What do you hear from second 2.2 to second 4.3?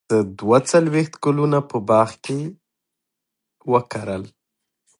کې وکرل.